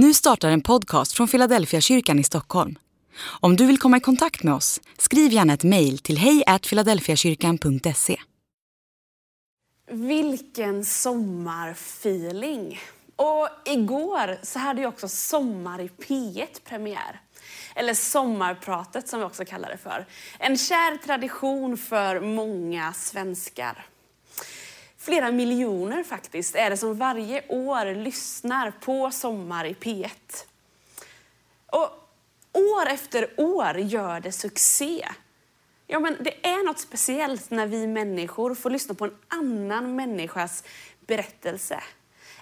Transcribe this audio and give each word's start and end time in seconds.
Nu 0.00 0.14
startar 0.14 0.50
en 0.50 0.60
podcast 0.60 1.12
från 1.12 1.28
Philadelphia 1.28 1.80
kyrkan 1.80 2.18
i 2.18 2.24
Stockholm. 2.24 2.78
Om 3.40 3.56
du 3.56 3.66
vill 3.66 3.78
komma 3.78 3.96
i 3.96 4.00
kontakt 4.00 4.42
med 4.42 4.54
oss, 4.54 4.80
skriv 4.98 5.32
gärna 5.32 5.52
ett 5.52 5.64
mejl 5.64 5.98
till 5.98 6.18
hejfiladelfiakyrkan.se. 6.18 8.20
Vilken 9.90 10.84
sommarfeeling! 10.84 12.80
Och 13.16 13.48
igår 13.64 14.38
så 14.42 14.58
hade 14.58 14.80
ju 14.80 14.86
också 14.86 15.08
Sommar 15.08 15.80
i 15.80 15.88
P1 15.88 16.46
premiär. 16.64 17.20
Eller 17.74 17.94
Sommarpratet 17.94 19.08
som 19.08 19.20
vi 19.20 19.26
också 19.26 19.44
kallar 19.44 19.68
det 19.68 19.78
för. 19.78 20.06
En 20.38 20.58
kär 20.58 20.96
tradition 20.96 21.76
för 21.76 22.20
många 22.20 22.92
svenskar. 22.92 23.86
Flera 25.08 25.30
miljoner 25.30 26.02
faktiskt 26.02 26.54
är 26.54 26.70
det 26.70 26.76
som 26.76 26.98
varje 26.98 27.48
år 27.48 27.94
lyssnar 27.94 28.70
på 28.70 29.10
Sommar 29.10 29.64
i 29.64 29.72
P1. 29.72 30.10
Och 31.66 31.90
år 32.52 32.86
efter 32.88 33.28
år 33.36 33.78
gör 33.78 34.20
det 34.20 34.32
succé. 34.32 35.08
Ja, 35.86 35.98
men 35.98 36.16
det 36.20 36.46
är 36.46 36.66
något 36.66 36.78
speciellt 36.78 37.50
när 37.50 37.66
vi 37.66 37.86
människor 37.86 38.54
får 38.54 38.70
lyssna 38.70 38.94
på 38.94 39.04
en 39.04 39.16
annan 39.28 39.96
människas 39.96 40.64
berättelse. 41.06 41.82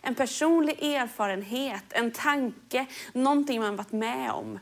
En 0.03 0.15
personlig 0.15 0.83
erfarenhet, 0.83 1.85
en 1.89 2.11
tanke, 2.11 2.87
någonting 3.13 3.61
man 3.61 3.77
varit 3.77 3.93
med 3.93 4.31
om. 4.31 4.59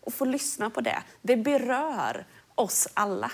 Och 0.00 0.14
få 0.14 0.24
lyssna 0.24 0.70
på 0.70 0.80
det, 0.80 1.02
det 1.22 1.36
berör 1.36 2.26
oss 2.54 2.88
alla. 2.94 3.30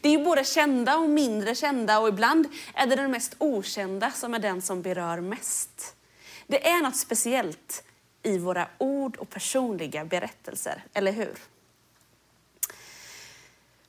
Det 0.00 0.08
är 0.08 0.18
ju 0.18 0.24
både 0.24 0.44
kända 0.44 0.96
och 0.96 1.10
mindre 1.10 1.54
kända 1.54 1.98
och 1.98 2.08
ibland 2.08 2.48
är 2.74 2.86
det 2.86 2.96
den 2.96 3.10
mest 3.10 3.34
okända 3.38 4.10
som 4.10 4.34
är 4.34 4.38
den 4.38 4.62
som 4.62 4.82
berör 4.82 5.20
mest. 5.20 5.96
Det 6.46 6.68
är 6.68 6.82
något 6.82 6.96
speciellt 6.96 7.84
i 8.22 8.38
våra 8.38 8.66
ord 8.78 9.16
och 9.16 9.30
personliga 9.30 10.04
berättelser, 10.04 10.84
eller 10.94 11.12
hur? 11.12 11.34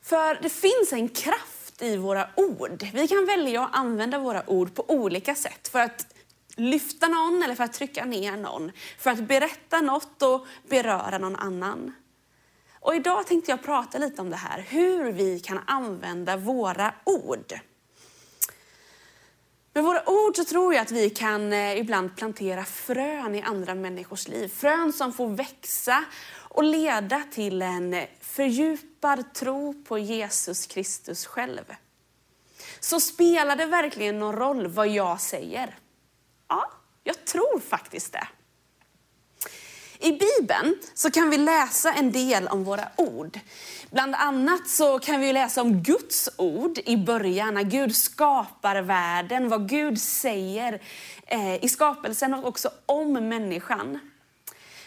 För 0.02 0.40
det 0.42 0.50
finns 0.50 0.94
en 0.94 1.10
kraft 1.10 1.82
i 1.82 1.98
våra 1.98 2.30
ord. 2.36 2.88
Vi 2.94 3.08
kan 3.08 3.26
välja 3.26 3.64
att 3.64 3.76
använda 3.76 4.20
våra 4.20 4.50
ord 4.50 4.76
på 4.76 4.86
olika 4.88 5.36
sätt 5.36 5.68
för 5.68 5.80
att 5.80 6.08
lyfta 6.56 7.08
någon 7.08 7.44
eller 7.44 7.56
för 7.56 7.64
att 7.64 7.74
trycka 7.74 8.06
ner 8.06 8.38
någon. 8.38 8.72
För 9.00 9.12
att 9.12 9.20
berätta 9.28 9.82
något 9.82 10.22
och 10.22 10.48
beröra 10.68 11.18
någon 11.18 11.36
annan. 11.36 11.94
Och 12.84 12.96
idag 12.96 13.28
tänkte 13.28 13.52
jag 13.52 13.64
prata 13.64 13.98
lite 13.98 14.22
om 14.22 14.30
det 14.30 14.36
här, 14.36 14.60
hur 14.60 15.12
vi 15.12 15.40
kan 15.40 15.60
använda 15.68 16.38
våra 16.38 16.94
ord. 17.04 17.54
Med 19.74 19.84
våra 19.84 20.10
ord 20.10 20.36
så 20.36 20.44
tror 20.44 20.74
jag 20.74 20.82
att 20.82 20.92
vi 20.92 21.10
kan 21.10 21.54
eh, 21.54 21.78
ibland 21.78 22.16
plantera 22.16 22.66
frön 22.66 23.36
i 23.36 23.42
andra 23.42 23.76
människors 23.76 24.28
liv. 24.28 24.48
Frön 24.48 24.94
som 24.94 25.14
får 25.14 25.28
växa 25.28 26.06
och 26.50 26.64
leda 26.64 27.24
till 27.32 27.62
en 27.62 28.06
fördjupad 28.22 29.34
tro 29.34 29.84
på 29.84 29.98
Jesus 29.98 30.68
Kristus 30.68 31.26
själv. 31.26 31.76
Så 32.80 33.00
spelar 33.00 33.56
det 33.56 33.66
verkligen 33.66 34.20
någon 34.20 34.36
roll 34.36 34.68
vad 34.68 34.88
jag 34.88 35.22
säger? 35.22 35.78
Ja, 36.48 36.72
jag 37.04 37.26
tror 37.26 37.60
faktiskt 37.60 38.14
det. 38.14 38.28
I 40.04 40.12
Bibeln 40.12 40.76
så 40.94 41.12
kan 41.12 41.30
vi 41.30 41.38
läsa 41.38 41.94
en 41.94 42.12
del 42.12 42.48
om 42.48 42.64
våra 42.64 42.88
ord. 42.98 43.40
Bland 43.92 44.16
annat 44.16 44.68
så 44.68 45.00
kan 45.00 45.22
vi 45.22 45.34
läsa 45.34 45.62
om 45.62 45.84
Guds 45.84 46.30
ord 46.38 46.80
i 46.86 46.98
början, 46.98 47.54
när 47.54 47.64
Gud 47.64 47.96
skapar 47.96 48.82
världen, 48.82 49.50
vad 49.50 49.70
Gud 49.70 50.02
säger 50.02 50.82
eh, 51.26 51.64
i 51.64 51.70
skapelsen 51.70 52.34
och 52.34 52.48
också 52.48 52.70
om 52.86 53.14
människan. 53.14 54.00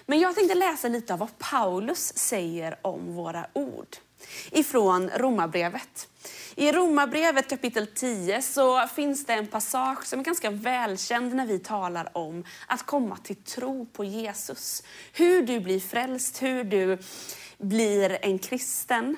Men 0.06 0.20
jag 0.20 0.34
tänkte 0.34 0.54
läsa 0.54 0.88
lite 0.88 1.12
av 1.12 1.18
vad 1.18 1.38
Paulus 1.38 2.18
säger 2.18 2.78
om 2.82 3.14
våra 3.14 3.46
ord 3.52 3.96
ifrån 4.50 5.10
Romarbrevet. 5.14 6.08
I 6.54 6.72
Romarbrevet 6.72 7.50
kapitel 7.50 7.86
10 7.86 8.42
så 8.42 8.86
finns 8.86 9.26
det 9.26 9.32
en 9.32 9.46
passage 9.46 10.06
som 10.06 10.20
är 10.20 10.24
ganska 10.24 10.50
välkänd 10.50 11.34
när 11.34 11.46
vi 11.46 11.58
talar 11.58 12.16
om 12.16 12.44
att 12.66 12.82
komma 12.82 13.16
till 13.16 13.36
tro 13.36 13.86
på 13.86 14.04
Jesus. 14.04 14.82
Hur 15.12 15.42
du 15.42 15.60
blir 15.60 15.80
frälst, 15.80 16.42
hur 16.42 16.64
du 16.64 16.98
blir 17.58 18.18
en 18.22 18.38
kristen. 18.38 19.16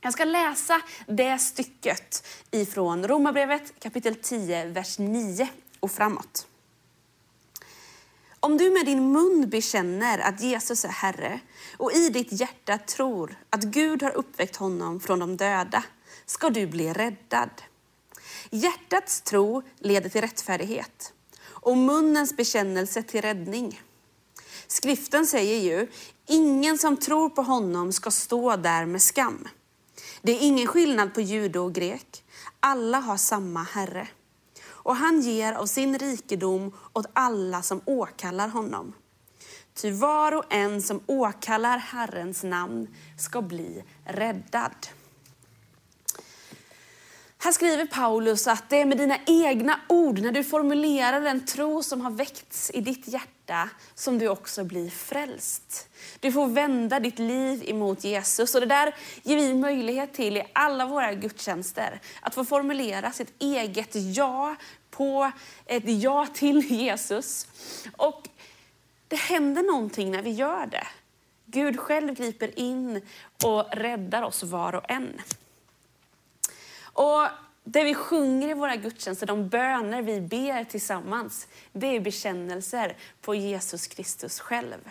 Jag 0.00 0.12
ska 0.12 0.24
läsa 0.24 0.80
det 1.06 1.38
stycket 1.38 2.26
ifrån 2.50 3.08
Romarbrevet 3.08 3.72
kapitel 3.80 4.14
10, 4.14 4.64
vers 4.64 4.98
9 4.98 5.48
och 5.80 5.90
framåt. 5.90 6.46
Om 8.42 8.56
du 8.56 8.70
med 8.70 8.86
din 8.86 9.12
mun 9.12 9.50
bekänner 9.50 10.18
att 10.18 10.40
Jesus 10.40 10.84
är 10.84 10.88
Herre 10.88 11.40
och 11.76 11.92
i 11.92 12.08
ditt 12.08 12.32
hjärta 12.32 12.78
tror 12.78 13.38
att 13.50 13.62
Gud 13.62 14.02
har 14.02 14.10
uppväckt 14.10 14.56
honom 14.56 15.00
från 15.00 15.18
de 15.18 15.36
döda, 15.36 15.84
ska 16.26 16.50
du 16.50 16.66
bli 16.66 16.92
räddad. 16.92 17.50
Hjärtats 18.50 19.20
tro 19.20 19.62
leder 19.78 20.08
till 20.08 20.20
rättfärdighet 20.20 21.12
och 21.42 21.76
munnens 21.76 22.36
bekännelse 22.36 23.02
till 23.02 23.22
räddning. 23.22 23.82
Skriften 24.66 25.26
säger 25.26 25.60
ju, 25.60 25.88
ingen 26.26 26.78
som 26.78 26.96
tror 26.96 27.30
på 27.30 27.42
honom 27.42 27.92
ska 27.92 28.10
stå 28.10 28.56
där 28.56 28.86
med 28.86 29.02
skam. 29.02 29.48
Det 30.22 30.32
är 30.32 30.42
ingen 30.42 30.66
skillnad 30.66 31.14
på 31.14 31.20
jude 31.20 31.58
och 31.58 31.72
grek. 31.72 32.24
Alla 32.60 32.98
har 32.98 33.16
samma 33.16 33.62
Herre. 33.62 34.08
Och 34.90 34.96
han 34.96 35.20
ger 35.20 35.52
av 35.52 35.66
sin 35.66 35.98
rikedom 35.98 36.72
åt 36.92 37.06
alla 37.12 37.62
som 37.62 37.80
åkallar 37.84 38.48
honom. 38.48 38.92
Ty 39.74 39.90
var 39.90 40.32
och 40.32 40.44
en 40.52 40.82
som 40.82 41.00
åkallar 41.06 41.78
Herrens 41.78 42.42
namn 42.42 42.88
ska 43.18 43.42
bli 43.42 43.84
räddad. 44.04 44.86
Här 47.38 47.52
skriver 47.52 47.86
Paulus 47.86 48.46
att 48.46 48.68
det 48.68 48.80
är 48.80 48.84
med 48.84 48.98
dina 48.98 49.18
egna 49.26 49.80
ord, 49.88 50.18
när 50.18 50.32
du 50.32 50.44
formulerar 50.44 51.20
den 51.20 51.46
tro 51.46 51.82
som 51.82 52.00
har 52.00 52.10
väckts 52.10 52.70
i 52.74 52.80
ditt 52.80 53.08
hjärta, 53.08 53.39
som 53.94 54.18
du 54.18 54.28
också 54.28 54.64
blir 54.64 54.90
frälst. 54.90 55.88
Du 56.20 56.32
får 56.32 56.46
vända 56.46 57.00
ditt 57.00 57.18
liv 57.18 57.62
emot 57.66 58.04
Jesus. 58.04 58.54
Och 58.54 58.60
det 58.60 58.66
där 58.66 58.94
ger 59.22 59.36
vi 59.36 59.54
möjlighet 59.54 60.14
till 60.14 60.36
i 60.36 60.44
alla 60.52 60.86
våra 60.86 61.14
gudstjänster. 61.14 62.00
Att 62.20 62.34
få 62.34 62.44
formulera 62.44 63.12
sitt 63.12 63.32
eget 63.38 63.90
ja 63.94 64.56
på 64.90 65.32
ett 65.66 66.02
ja 66.02 66.26
till 66.34 66.70
Jesus. 66.70 67.46
Och 67.96 68.28
det 69.08 69.16
händer 69.16 69.62
någonting 69.62 70.10
när 70.10 70.22
vi 70.22 70.30
gör 70.30 70.66
det. 70.66 70.86
Gud 71.46 71.80
själv 71.80 72.14
griper 72.14 72.58
in 72.58 73.02
och 73.44 73.64
räddar 73.72 74.22
oss 74.22 74.42
var 74.42 74.74
och 74.74 74.90
en. 74.90 75.20
Och 76.82 77.26
det 77.64 77.84
vi 77.84 77.94
sjunger 77.94 78.48
i 78.48 78.54
våra 78.54 78.76
gudstjänster, 78.76 79.26
de 79.26 79.48
böner 79.48 80.02
vi 80.02 80.20
ber 80.20 80.64
tillsammans, 80.64 81.48
det 81.72 81.86
är 81.86 82.00
bekännelser 82.00 82.96
på 83.20 83.34
Jesus 83.34 83.86
Kristus 83.86 84.40
själv. 84.40 84.90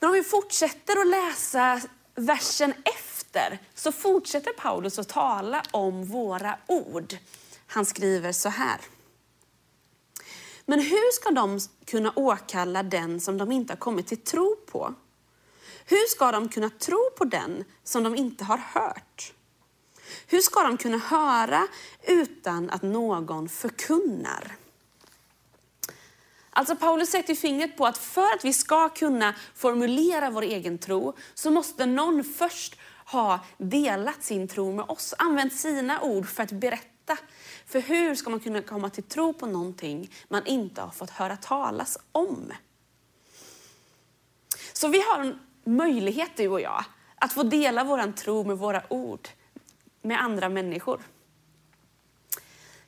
Men 0.00 0.08
om 0.08 0.14
vi 0.14 0.22
fortsätter 0.22 1.00
att 1.00 1.06
läsa 1.06 1.80
versen 2.14 2.74
efter, 2.84 3.58
så 3.74 3.92
fortsätter 3.92 4.52
Paulus 4.52 4.98
att 4.98 5.08
tala 5.08 5.62
om 5.70 6.04
våra 6.04 6.58
ord. 6.66 7.16
Han 7.66 7.86
skriver 7.86 8.32
så 8.32 8.48
här. 8.48 8.80
Men 10.66 10.80
hur 10.80 11.12
ska 11.12 11.30
de 11.30 11.60
kunna 11.84 12.12
åkalla 12.16 12.82
den 12.82 13.20
som 13.20 13.38
de 13.38 13.52
inte 13.52 13.72
har 13.72 13.78
kommit 13.78 14.06
till 14.06 14.24
tro 14.24 14.56
på? 14.56 14.94
Hur 15.84 16.06
ska 16.06 16.32
de 16.32 16.48
kunna 16.48 16.70
tro 16.70 17.10
på 17.18 17.24
den 17.24 17.64
som 17.84 18.02
de 18.02 18.16
inte 18.16 18.44
har 18.44 18.58
hört? 18.58 19.32
Hur 20.26 20.40
ska 20.40 20.62
de 20.62 20.76
kunna 20.76 20.98
höra 20.98 21.66
utan 22.06 22.70
att 22.70 22.82
någon 22.82 23.48
förkunnar? 23.48 24.56
Alltså 26.50 26.76
Paulus 26.76 27.10
sätter 27.10 27.34
fingret 27.34 27.76
på 27.76 27.86
att 27.86 27.98
för 27.98 28.34
att 28.34 28.44
vi 28.44 28.52
ska 28.52 28.88
kunna 28.88 29.34
formulera 29.54 30.30
vår 30.30 30.42
egen 30.42 30.78
tro 30.78 31.16
så 31.34 31.50
måste 31.50 31.86
någon 31.86 32.24
först 32.24 32.76
ha 33.04 33.40
delat 33.58 34.22
sin 34.22 34.48
tro 34.48 34.72
med 34.72 34.84
oss, 34.88 35.14
använt 35.18 35.54
sina 35.56 36.02
ord 36.02 36.28
för 36.28 36.42
att 36.42 36.52
berätta. 36.52 37.16
För 37.66 37.80
hur 37.80 38.14
ska 38.14 38.30
man 38.30 38.40
kunna 38.40 38.62
komma 38.62 38.90
till 38.90 39.02
tro 39.02 39.32
på 39.32 39.46
någonting 39.46 40.10
man 40.28 40.46
inte 40.46 40.80
har 40.80 40.90
fått 40.90 41.10
höra 41.10 41.36
talas 41.36 41.98
om? 42.12 42.52
Så 44.72 44.88
vi 44.88 45.00
har 45.00 45.20
en 45.20 45.38
möjlighet, 45.64 46.30
du 46.36 46.48
och 46.48 46.60
jag, 46.60 46.84
att 47.14 47.32
få 47.32 47.42
dela 47.42 47.84
vår 47.84 48.12
tro 48.12 48.44
med 48.44 48.58
våra 48.58 48.82
ord 48.92 49.28
med 50.02 50.22
andra 50.22 50.48
människor. 50.48 51.00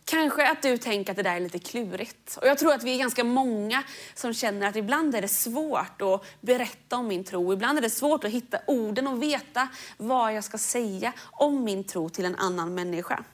Kanske 0.05 0.51
att 0.51 0.63
du 0.63 0.77
tänker 0.77 1.13
att 1.13 1.17
det 1.17 1.23
där 1.23 1.37
är 1.37 1.41
lite 1.41 1.59
klurigt. 1.59 2.37
Och 2.37 2.47
jag 2.47 2.59
tror 2.59 2.73
att 2.73 2.83
vi 2.83 2.95
är 2.95 2.99
ganska 2.99 3.25
många 3.25 3.83
som 4.15 4.35
känner 4.35 4.69
att 4.69 4.77
ibland 4.77 5.15
är 5.15 5.23
det 5.23 5.29
svårt 5.29 6.03
att 6.03 6.25
berätta 6.41 6.97
om 6.97 7.09
min 7.09 7.25
tro. 7.25 7.53
Ibland 7.53 7.79
är 7.79 7.83
det 7.83 7.91
svårt 7.91 8.25
att 8.25 8.31
hitta 8.31 8.59
orden 8.67 9.07
och 9.07 9.23
veta 9.23 9.69
vad 9.97 10.35
jag 10.35 10.45
ska 10.45 10.59
säga 10.59 11.13
om 11.33 11.65
min 11.65 11.85
tro 11.85 12.09
till 12.09 12.25
en 12.25 12.37
annan 12.37 12.75
människa. 12.75 13.25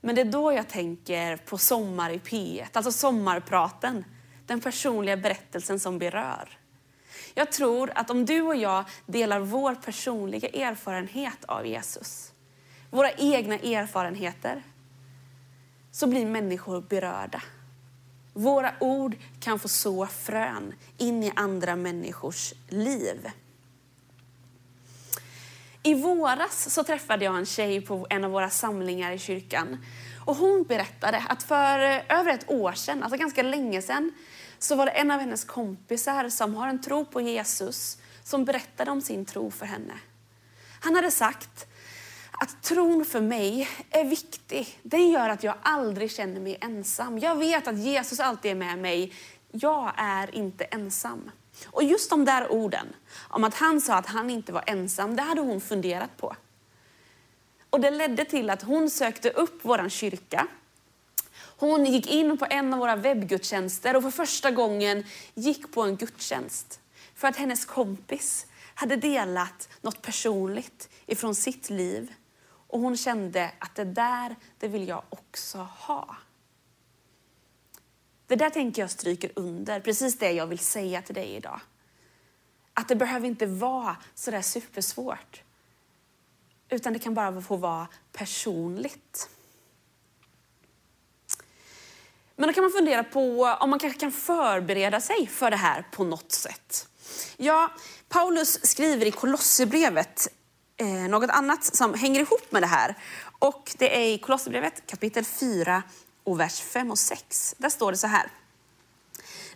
Men 0.00 0.14
det 0.14 0.20
är 0.20 0.24
då 0.24 0.52
jag 0.52 0.68
tänker 0.68 1.36
på 1.36 1.58
Sommar 1.58 2.10
i 2.10 2.18
P1, 2.18 2.66
alltså 2.72 2.92
sommarpraten. 2.92 4.04
den 4.46 4.60
personliga 4.60 5.16
berättelsen 5.16 5.80
som 5.80 5.98
berör. 5.98 6.55
Jag 7.38 7.52
tror 7.52 7.92
att 7.94 8.10
om 8.10 8.24
du 8.24 8.42
och 8.42 8.56
jag 8.56 8.84
delar 9.06 9.40
vår 9.40 9.74
personliga 9.74 10.48
erfarenhet 10.48 11.44
av 11.44 11.66
Jesus, 11.66 12.32
våra 12.90 13.10
egna 13.12 13.54
erfarenheter, 13.54 14.62
så 15.92 16.06
blir 16.06 16.26
människor 16.26 16.80
berörda. 16.80 17.42
Våra 18.32 18.72
ord 18.80 19.16
kan 19.40 19.58
få 19.58 19.68
så 19.68 20.06
frön 20.06 20.74
in 20.98 21.22
i 21.22 21.32
andra 21.36 21.76
människors 21.76 22.54
liv. 22.68 23.30
I 25.82 25.94
våras 25.94 26.74
så 26.74 26.84
träffade 26.84 27.24
jag 27.24 27.36
en 27.36 27.46
tjej 27.46 27.80
på 27.80 28.06
en 28.10 28.24
av 28.24 28.30
våra 28.30 28.50
samlingar 28.50 29.12
i 29.12 29.18
kyrkan. 29.18 29.84
Och 30.24 30.36
hon 30.36 30.62
berättade 30.62 31.24
att 31.28 31.42
för 31.42 31.78
över 32.08 32.30
ett 32.30 32.50
år 32.50 32.72
sedan, 32.72 33.02
alltså 33.02 33.18
ganska 33.18 33.42
länge 33.42 33.82
sedan, 33.82 34.12
så 34.58 34.76
var 34.76 34.86
det 34.86 34.92
en 34.92 35.10
av 35.10 35.20
hennes 35.20 35.44
kompisar 35.44 36.28
som 36.28 36.54
har 36.54 36.68
en 36.68 36.82
tro 36.82 37.04
på 37.04 37.20
Jesus 37.20 37.98
som 38.24 38.44
berättade 38.44 38.90
om 38.90 39.00
sin 39.00 39.24
tro 39.24 39.50
för 39.50 39.66
henne. 39.66 39.94
Han 40.80 40.94
hade 40.94 41.10
sagt 41.10 41.66
att 42.30 42.62
tron 42.62 43.04
för 43.04 43.20
mig 43.20 43.68
är 43.90 44.04
viktig. 44.04 44.80
Den 44.82 45.10
gör 45.10 45.28
att 45.28 45.44
jag 45.44 45.54
aldrig 45.62 46.10
känner 46.10 46.40
mig 46.40 46.58
ensam. 46.60 47.18
Jag 47.18 47.36
vet 47.36 47.68
att 47.68 47.78
Jesus 47.78 48.20
alltid 48.20 48.50
är 48.50 48.54
med 48.54 48.78
mig. 48.78 49.12
Jag 49.50 49.92
är 49.96 50.34
inte 50.34 50.64
ensam. 50.64 51.30
Och 51.66 51.82
just 51.82 52.10
de 52.10 52.24
där 52.24 52.52
orden, 52.52 52.86
om 53.28 53.44
att 53.44 53.54
han 53.54 53.80
sa 53.80 53.94
att 53.94 54.06
han 54.06 54.30
inte 54.30 54.52
var 54.52 54.64
ensam, 54.66 55.16
det 55.16 55.22
hade 55.22 55.40
hon 55.40 55.60
funderat 55.60 56.16
på. 56.16 56.36
Och 57.70 57.80
det 57.80 57.90
ledde 57.90 58.24
till 58.24 58.50
att 58.50 58.62
hon 58.62 58.90
sökte 58.90 59.30
upp 59.30 59.58
vår 59.62 59.88
kyrka. 59.88 60.46
Hon 61.56 61.84
gick 61.84 62.06
in 62.06 62.38
på 62.38 62.46
en 62.50 62.74
av 62.74 62.80
våra 62.80 62.96
webbgudstjänster 62.96 63.96
och 63.96 64.02
för 64.02 64.10
första 64.10 64.50
gången 64.50 65.04
gick 65.34 65.72
på 65.72 65.82
en 65.82 65.96
gudstjänst. 65.96 66.80
För 67.14 67.28
att 67.28 67.36
hennes 67.36 67.64
kompis 67.64 68.46
hade 68.74 68.96
delat 68.96 69.68
något 69.80 70.02
personligt 70.02 70.88
ifrån 71.06 71.34
sitt 71.34 71.70
liv. 71.70 72.12
Och 72.68 72.80
hon 72.80 72.96
kände 72.96 73.50
att 73.58 73.74
det 73.74 73.84
där, 73.84 74.36
det 74.58 74.68
vill 74.68 74.88
jag 74.88 75.02
också 75.10 75.58
ha. 75.58 76.16
Det 78.26 78.36
där 78.36 78.50
tänker 78.50 78.82
jag 78.82 78.90
stryker 78.90 79.30
under, 79.36 79.80
precis 79.80 80.18
det 80.18 80.32
jag 80.32 80.46
vill 80.46 80.58
säga 80.58 81.02
till 81.02 81.14
dig 81.14 81.34
idag. 81.34 81.60
Att 82.72 82.88
det 82.88 82.96
behöver 82.96 83.26
inte 83.26 83.46
vara 83.46 83.96
sådär 84.14 84.42
supersvårt. 84.42 85.42
Utan 86.68 86.92
det 86.92 86.98
kan 86.98 87.14
bara 87.14 87.42
få 87.42 87.56
vara 87.56 87.88
personligt. 88.12 89.30
Men 92.36 92.46
då 92.46 92.52
kan 92.52 92.64
man 92.64 92.72
fundera 92.72 93.04
på 93.04 93.44
om 93.60 93.70
man 93.70 93.78
kanske 93.78 94.00
kan 94.00 94.12
förbereda 94.12 95.00
sig 95.00 95.26
för 95.26 95.50
det 95.50 95.56
här 95.56 95.86
på 95.92 96.04
något 96.04 96.32
sätt. 96.32 96.88
Ja, 97.36 97.72
Paulus 98.08 98.66
skriver 98.66 99.06
i 99.06 99.10
Kolosserbrevet 99.10 100.28
eh, 100.76 100.86
något 100.86 101.30
annat 101.30 101.64
som 101.64 101.94
hänger 101.94 102.20
ihop 102.20 102.52
med 102.52 102.62
det 102.62 102.66
här. 102.66 102.94
Och 103.38 103.74
det 103.78 103.96
är 103.96 104.14
i 104.14 104.18
Kolosserbrevet 104.18 104.86
kapitel 104.86 105.24
4 105.24 105.82
och 106.24 106.40
vers 106.40 106.60
5 106.60 106.90
och 106.90 106.98
6. 106.98 107.54
Där 107.58 107.68
står 107.68 107.92
det 107.92 107.98
så 107.98 108.06
här. 108.06 108.30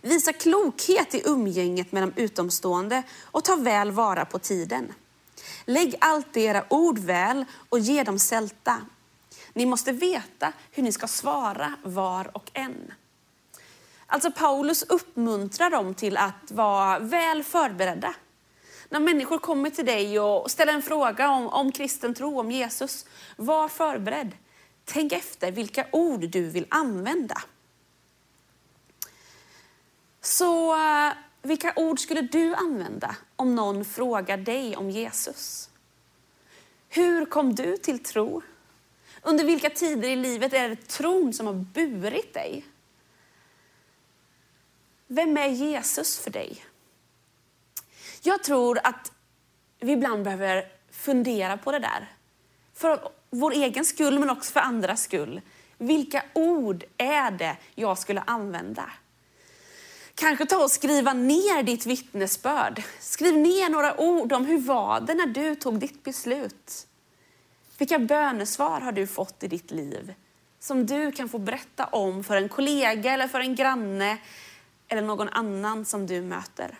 Visa 0.01 0.33
klokhet 0.33 1.15
i 1.15 1.21
umgänget 1.25 1.91
med 1.91 2.03
de 2.03 2.21
utomstående 2.21 3.03
och 3.23 3.43
ta 3.43 3.55
väl 3.55 3.91
vara 3.91 4.25
på 4.25 4.39
tiden. 4.39 4.93
Lägg 5.65 5.95
alltid 6.01 6.43
era 6.43 6.65
ord 6.69 6.99
väl 6.99 7.45
och 7.69 7.79
ge 7.79 8.03
dem 8.03 8.19
sälta. 8.19 8.77
Ni 9.53 9.65
måste 9.65 9.91
veta 9.91 10.53
hur 10.71 10.83
ni 10.83 10.91
ska 10.91 11.07
svara 11.07 11.73
var 11.83 12.37
och 12.37 12.51
en. 12.53 12.93
Alltså 14.05 14.31
Paulus 14.31 14.83
uppmuntrar 14.83 15.69
dem 15.69 15.93
till 15.93 16.17
att 16.17 16.51
vara 16.51 16.99
väl 16.99 17.43
förberedda. 17.43 18.15
När 18.89 18.99
människor 18.99 19.37
kommer 19.37 19.69
till 19.69 19.85
dig 19.85 20.19
och 20.19 20.51
ställer 20.51 20.73
en 20.73 20.81
fråga 20.81 21.29
om, 21.29 21.47
om 21.47 21.71
kristen 21.71 22.13
tro, 22.13 22.39
om 22.39 22.51
Jesus, 22.51 23.05
var 23.35 23.67
förberedd. 23.67 24.31
Tänk 24.85 25.11
efter 25.11 25.51
vilka 25.51 25.85
ord 25.91 26.19
du 26.19 26.49
vill 26.49 26.65
använda. 26.69 27.41
Så 30.21 30.75
eh, 30.75 31.13
vilka 31.41 31.73
ord 31.75 31.99
skulle 31.99 32.21
du 32.21 32.55
använda 32.55 33.15
om 33.35 33.55
någon 33.55 33.85
frågar 33.85 34.37
dig 34.37 34.75
om 34.75 34.89
Jesus? 34.89 35.69
Hur 36.89 37.25
kom 37.25 37.55
du 37.55 37.77
till 37.77 38.03
tro? 38.03 38.41
Under 39.21 39.43
vilka 39.43 39.69
tider 39.69 40.09
i 40.09 40.15
livet 40.15 40.53
är 40.53 40.69
det 40.69 40.87
tron 40.87 41.33
som 41.33 41.47
har 41.47 41.53
burit 41.53 42.33
dig? 42.33 42.65
Vem 45.07 45.37
är 45.37 45.47
Jesus 45.47 46.19
för 46.19 46.31
dig? 46.31 46.65
Jag 48.21 48.43
tror 48.43 48.79
att 48.83 49.11
vi 49.79 49.91
ibland 49.91 50.23
behöver 50.23 50.71
fundera 50.91 51.57
på 51.57 51.71
det 51.71 51.79
där. 51.79 52.11
För 52.73 53.09
vår 53.29 53.51
egen 53.51 53.85
skull, 53.85 54.19
men 54.19 54.29
också 54.29 54.53
för 54.53 54.59
andras 54.59 55.03
skull. 55.03 55.41
Vilka 55.77 56.23
ord 56.33 56.83
är 56.97 57.31
det 57.31 57.57
jag 57.75 57.97
skulle 57.97 58.21
använda? 58.21 58.91
Kanske 60.15 60.45
ta 60.45 60.63
och 60.63 60.71
skriva 60.71 61.13
ner 61.13 61.63
ditt 61.63 61.85
vittnesbörd. 61.85 62.83
Skriv 62.99 63.37
ner 63.37 63.69
några 63.69 63.99
ord 64.01 64.33
om 64.33 64.45
hur 64.45 64.57
var 64.57 64.99
det 64.99 65.13
när 65.13 65.27
du 65.27 65.55
tog 65.55 65.79
ditt 65.79 66.03
beslut. 66.03 66.87
Vilka 67.81 67.99
bönesvar 67.99 68.81
har 68.81 68.91
du 68.91 69.07
fått 69.07 69.43
i 69.43 69.47
ditt 69.47 69.71
liv 69.71 70.13
som 70.59 70.85
du 70.85 71.11
kan 71.11 71.29
få 71.29 71.37
berätta 71.37 71.85
om 71.85 72.23
för 72.23 72.37
en 72.37 72.49
kollega 72.49 73.11
eller 73.11 73.27
för 73.27 73.39
en 73.39 73.55
granne 73.55 74.17
eller 74.87 75.01
någon 75.01 75.29
annan 75.29 75.85
som 75.85 76.07
du 76.07 76.21
möter? 76.21 76.79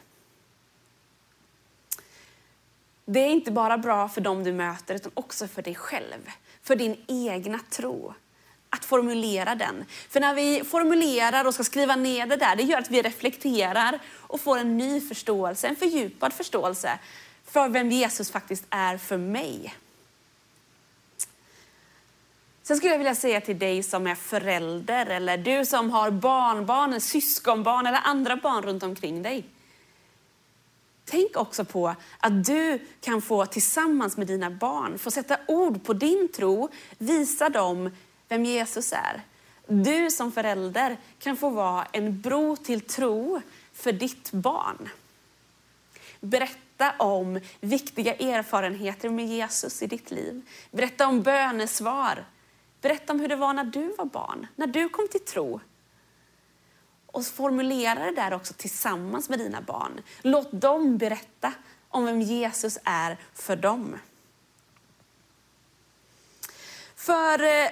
Det 3.06 3.20
är 3.20 3.28
inte 3.28 3.52
bara 3.52 3.78
bra 3.78 4.10
för 4.10 4.22
dem 4.22 4.44
du 4.44 4.54
möter 4.54 4.96
utan 4.96 5.12
också 5.14 5.48
för 5.48 5.62
dig 5.62 5.76
själv, 5.76 6.30
för 6.62 6.76
din 6.76 6.98
egna 7.08 7.60
tro. 7.70 8.14
Att 8.70 8.86
formulera 8.86 9.56
den. 9.56 9.86
För 10.10 10.20
när 10.20 10.34
vi 10.34 10.64
formulerar 10.64 11.46
och 11.46 11.54
ska 11.54 11.64
skriva 11.64 11.96
ner 11.96 12.26
det 12.26 12.36
där, 12.36 12.56
det 12.56 12.64
gör 12.64 12.80
att 12.80 12.92
vi 12.92 13.02
reflekterar 13.02 14.00
och 14.08 14.42
får 14.42 14.58
en 14.58 14.78
ny 14.78 15.02
förståelse, 15.02 15.68
en 15.68 15.76
fördjupad 15.76 16.34
förståelse 16.34 17.00
för 17.46 17.70
vem 17.70 17.90
Jesus 17.90 18.32
faktiskt 18.32 18.66
är 18.70 18.98
för 18.98 19.18
mig. 19.18 19.76
Sen 22.72 22.78
skulle 22.78 22.92
jag 22.92 22.98
vilja 22.98 23.16
säga 23.16 23.42
till 23.42 23.60
dig 23.60 23.84
som 23.84 24.08
är 24.08 24.16
förälder 24.16 25.06
eller 25.06 25.38
du 25.38 25.66
som 25.66 25.90
har 25.90 26.12
barnbarn, 26.12 27.02
syskonbarn 27.02 27.86
eller 27.86 28.00
andra 28.04 28.36
barn 28.36 28.64
runt 28.64 28.84
omkring 28.84 29.22
dig. 29.22 29.46
Tänk 31.06 31.38
också 31.38 31.66
på 31.66 31.96
att 32.20 32.46
du 32.46 32.80
kan 33.02 33.22
få 33.22 33.46
tillsammans 33.46 34.18
med 34.18 34.28
dina 34.28 34.50
barn 34.50 34.98
få 34.98 35.12
sätta 35.12 35.38
ord 35.48 35.84
på 35.84 35.94
din 35.94 36.30
tro, 36.36 36.70
visa 36.98 37.50
dem 37.50 37.92
vem 38.28 38.46
Jesus 38.46 38.94
är. 38.94 39.22
Du 39.68 40.12
som 40.12 40.32
förälder 40.32 40.98
kan 41.20 41.38
få 41.38 41.50
vara 41.50 41.88
en 41.92 42.22
bro 42.22 42.56
till 42.56 42.82
tro 42.82 43.42
för 43.74 43.92
ditt 43.92 44.32
barn. 44.32 44.90
Berätta 46.20 46.94
om 47.00 47.40
viktiga 47.60 48.16
erfarenheter 48.16 49.10
med 49.10 49.28
Jesus 49.28 49.82
i 49.82 49.88
ditt 49.88 50.12
liv. 50.12 50.42
Berätta 50.72 51.08
om 51.08 51.22
bönesvar. 51.22 52.26
Berätta 52.82 53.14
om 53.14 53.20
hur 53.20 53.28
det 53.28 53.36
var 53.36 53.54
när 53.54 53.64
du 53.64 53.94
var 53.98 54.06
barn, 54.06 54.48
när 54.56 54.68
du 54.68 54.90
kom 54.90 55.08
till 55.08 55.26
tro. 55.26 55.60
Och 57.06 57.26
formulera 57.26 58.06
det 58.06 58.16
där 58.16 58.34
också 58.34 58.54
tillsammans 58.54 59.30
med 59.30 59.40
dina 59.40 59.62
barn. 59.62 60.02
Låt 60.22 60.52
dem 60.52 60.98
berätta 60.98 61.54
om 61.90 62.06
vem 62.06 62.22
Jesus 62.22 62.78
är 62.84 63.18
för 63.34 63.56
dem. 63.56 63.96
För 66.96 67.44
eh, 67.44 67.70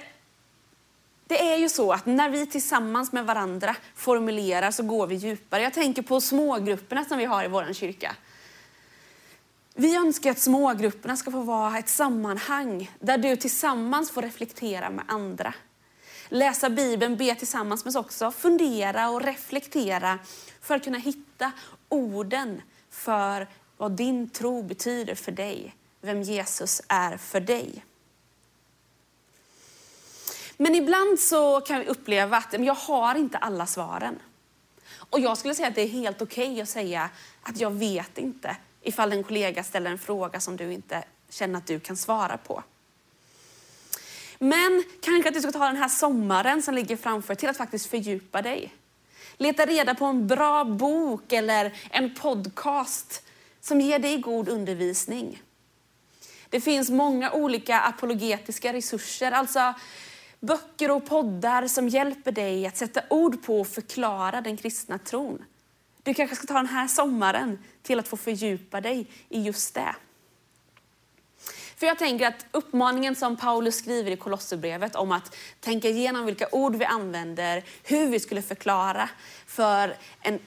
det 1.26 1.52
är 1.52 1.56
ju 1.56 1.68
så 1.68 1.92
att 1.92 2.06
när 2.06 2.28
vi 2.28 2.46
tillsammans 2.46 3.12
med 3.12 3.26
varandra 3.26 3.76
formulerar 3.94 4.70
så 4.70 4.82
går 4.82 5.06
vi 5.06 5.14
djupare. 5.14 5.62
Jag 5.62 5.74
tänker 5.74 6.02
på 6.02 6.20
smågrupperna 6.20 7.04
som 7.04 7.18
vi 7.18 7.24
har 7.24 7.44
i 7.44 7.48
vår 7.48 7.72
kyrka. 7.72 8.16
Vi 9.74 9.96
önskar 9.96 10.30
att 10.30 10.38
smågrupperna 10.38 11.16
ska 11.16 11.30
få 11.30 11.42
vara 11.42 11.78
ett 11.78 11.88
sammanhang 11.88 12.90
där 13.00 13.18
du 13.18 13.36
tillsammans 13.36 14.10
får 14.10 14.22
reflektera 14.22 14.90
med 14.90 15.04
andra 15.08 15.54
läsa 16.30 16.70
Bibeln, 16.70 17.16
be 17.16 17.34
tillsammans 17.34 17.84
men 17.84 17.96
också 17.96 18.30
fundera 18.30 19.10
och 19.10 19.22
reflektera 19.22 20.18
för 20.60 20.76
att 20.76 20.84
kunna 20.84 20.98
hitta 20.98 21.52
orden 21.88 22.62
för 22.90 23.48
vad 23.76 23.92
din 23.92 24.30
tro 24.30 24.62
betyder 24.62 25.14
för 25.14 25.32
dig, 25.32 25.76
vem 26.00 26.22
Jesus 26.22 26.82
är 26.88 27.16
för 27.16 27.40
dig. 27.40 27.84
Men 30.56 30.74
ibland 30.74 31.20
så 31.20 31.60
kan 31.60 31.80
vi 31.80 31.86
uppleva 31.86 32.36
att 32.36 32.52
jag 32.58 32.74
har 32.74 33.14
inte 33.14 33.38
alla 33.38 33.66
svaren. 33.66 34.18
Och 35.10 35.20
jag 35.20 35.38
skulle 35.38 35.54
säga 35.54 35.68
att 35.68 35.74
det 35.74 35.82
är 35.82 35.88
helt 35.88 36.22
okej 36.22 36.50
okay 36.50 36.60
att 36.60 36.68
säga 36.68 37.10
att 37.42 37.60
jag 37.60 37.70
vet 37.70 38.18
inte 38.18 38.56
ifall 38.82 39.12
en 39.12 39.24
kollega 39.24 39.64
ställer 39.64 39.90
en 39.90 39.98
fråga 39.98 40.40
som 40.40 40.56
du 40.56 40.72
inte 40.72 41.04
känner 41.28 41.58
att 41.58 41.66
du 41.66 41.80
kan 41.80 41.96
svara 41.96 42.36
på. 42.36 42.62
Men 44.38 44.84
kanske 45.00 45.28
att 45.28 45.34
du 45.34 45.40
ska 45.40 45.52
ta 45.52 45.66
den 45.66 45.76
här 45.76 45.88
sommaren 45.88 46.62
som 46.62 46.74
ligger 46.74 46.96
framför 46.96 47.34
till 47.34 47.48
att 47.48 47.56
faktiskt 47.56 47.86
fördjupa 47.90 48.42
dig. 48.42 48.74
Leta 49.36 49.66
reda 49.66 49.94
på 49.94 50.04
en 50.04 50.26
bra 50.26 50.64
bok 50.64 51.32
eller 51.32 51.72
en 51.90 52.14
podcast 52.14 53.22
som 53.60 53.80
ger 53.80 53.98
dig 53.98 54.18
god 54.18 54.48
undervisning. 54.48 55.42
Det 56.48 56.60
finns 56.60 56.90
många 56.90 57.32
olika 57.32 57.80
apologetiska 57.80 58.72
resurser, 58.72 59.32
alltså 59.32 59.74
böcker 60.40 60.90
och 60.90 61.06
poddar 61.06 61.66
som 61.66 61.88
hjälper 61.88 62.32
dig 62.32 62.66
att 62.66 62.76
sätta 62.76 63.02
ord 63.10 63.42
på 63.42 63.60
och 63.60 63.68
förklara 63.68 64.40
den 64.40 64.56
kristna 64.56 64.98
tron. 64.98 65.44
Du 66.02 66.14
kanske 66.14 66.36
ska 66.36 66.46
ta 66.46 66.54
den 66.54 66.66
här 66.66 66.88
sommaren 66.88 67.58
till 67.82 67.98
att 67.98 68.08
få 68.08 68.16
fördjupa 68.16 68.80
dig 68.80 69.06
i 69.28 69.42
just 69.42 69.74
det. 69.74 69.94
För 71.76 71.86
jag 71.86 71.98
tänker 71.98 72.26
att 72.26 72.46
uppmaningen 72.50 73.16
som 73.16 73.36
Paulus 73.36 73.78
skriver 73.78 74.10
i 74.10 74.16
Kolosserbrevet 74.16 74.96
om 74.96 75.12
att 75.12 75.36
tänka 75.60 75.88
igenom 75.88 76.26
vilka 76.26 76.48
ord 76.52 76.76
vi 76.76 76.84
använder, 76.84 77.64
hur 77.82 78.06
vi 78.06 78.20
skulle 78.20 78.42
förklara 78.42 79.08
för 79.46 79.96
en, 80.20 80.38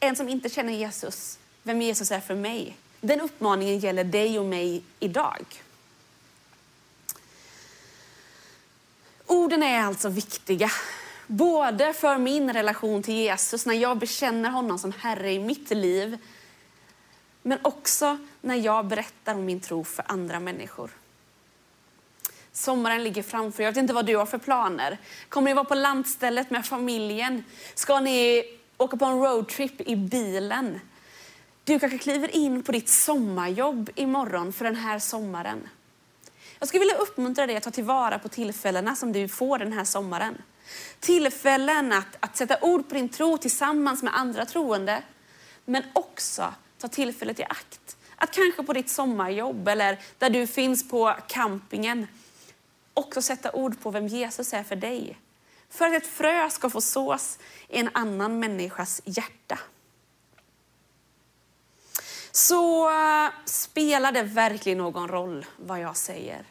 en 0.00 0.16
som 0.16 0.28
inte 0.28 0.48
känner 0.48 0.72
Jesus, 0.72 1.38
vem 1.62 1.82
Jesus 1.82 2.10
är 2.10 2.20
för 2.20 2.34
mig. 2.34 2.76
Den 3.00 3.20
uppmaningen 3.20 3.78
gäller 3.78 4.04
dig 4.04 4.38
och 4.38 4.44
mig 4.44 4.82
idag. 5.00 5.44
Orden 9.26 9.62
är 9.62 9.82
alltså 9.82 10.08
viktiga. 10.08 10.70
Både 11.26 11.92
för 11.92 12.18
min 12.18 12.52
relation 12.52 13.02
till 13.02 13.14
Jesus, 13.14 13.66
när 13.66 13.74
jag 13.74 13.98
bekänner 13.98 14.50
honom 14.50 14.78
som 14.78 14.92
Herre 14.92 15.32
i 15.32 15.38
mitt 15.38 15.70
liv, 15.70 16.18
men 17.42 17.58
också 17.62 18.18
när 18.40 18.54
jag 18.54 18.86
berättar 18.86 19.34
om 19.34 19.44
min 19.44 19.60
tro 19.60 19.84
för 19.84 20.04
andra 20.08 20.40
människor. 20.40 20.90
Sommaren 22.52 23.04
ligger 23.04 23.22
framför 23.22 23.62
Jag 23.62 23.70
vet 23.70 23.78
inte 23.78 23.94
vad 23.94 24.06
du 24.06 24.16
har 24.16 24.26
för 24.26 24.38
planer. 24.38 24.98
Kommer 25.28 25.50
ni 25.50 25.54
vara 25.54 25.64
på 25.64 25.74
landstället 25.74 26.50
med 26.50 26.66
familjen? 26.66 27.44
Ska 27.74 28.00
ni 28.00 28.44
åka 28.76 28.96
på 28.96 29.04
en 29.04 29.20
roadtrip 29.20 29.80
i 29.80 29.96
bilen? 29.96 30.80
Du 31.64 31.78
kanske 31.78 31.98
kliver 31.98 32.36
in 32.36 32.62
på 32.62 32.72
ditt 32.72 32.88
sommarjobb 32.88 33.90
imorgon 33.94 34.52
för 34.52 34.64
den 34.64 34.76
här 34.76 34.98
sommaren. 34.98 35.68
Jag 36.58 36.68
skulle 36.68 36.80
vilja 36.80 36.96
uppmuntra 36.96 37.46
dig 37.46 37.56
att 37.56 37.62
ta 37.62 37.70
tillvara 37.70 38.18
på 38.18 38.28
tillfällena 38.28 38.96
som 38.96 39.12
du 39.12 39.28
får 39.28 39.58
den 39.58 39.72
här 39.72 39.84
sommaren. 39.84 40.42
Tillfällen 41.00 41.92
att, 41.92 42.16
att 42.20 42.36
sätta 42.36 42.58
ord 42.60 42.88
på 42.88 42.94
din 42.94 43.08
tro 43.08 43.38
tillsammans 43.38 44.02
med 44.02 44.16
andra 44.16 44.46
troende, 44.46 45.02
men 45.64 45.82
också 45.92 46.54
ta 46.78 46.88
tillfället 46.88 47.40
i 47.40 47.44
akt. 47.44 47.96
Att 48.16 48.30
kanske 48.30 48.62
på 48.62 48.72
ditt 48.72 48.90
sommarjobb 48.90 49.68
eller 49.68 49.98
där 50.18 50.30
du 50.30 50.46
finns 50.46 50.88
på 50.88 51.16
campingen 51.28 52.06
också 52.94 53.22
sätta 53.22 53.52
ord 53.52 53.80
på 53.80 53.90
vem 53.90 54.06
Jesus 54.06 54.52
är 54.52 54.62
för 54.62 54.76
dig. 54.76 55.18
För 55.70 55.86
att 55.86 56.02
ett 56.02 56.06
frö 56.06 56.50
ska 56.50 56.70
få 56.70 56.80
sås 56.80 57.38
i 57.68 57.78
en 57.78 57.90
annan 57.92 58.38
människas 58.38 59.02
hjärta. 59.04 59.58
Så 62.32 62.90
eh, 62.90 63.30
spelar 63.44 64.12
det 64.12 64.22
verkligen 64.22 64.78
någon 64.78 65.08
roll 65.08 65.46
vad 65.56 65.80
jag 65.80 65.96
säger? 65.96 66.44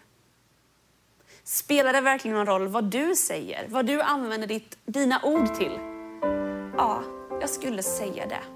Spelar 1.47 1.93
det 1.93 2.01
verkligen 2.01 2.37
någon 2.37 2.45
roll 2.45 2.67
vad 2.67 2.83
du 2.83 3.15
säger? 3.15 3.67
Vad 3.69 3.85
du 3.85 4.01
använder 4.01 4.47
ditt, 4.47 4.77
dina 4.85 5.21
ord 5.23 5.55
till? 5.55 5.79
Ja, 6.77 7.03
jag 7.41 7.49
skulle 7.49 7.83
säga 7.83 8.27
det. 8.27 8.54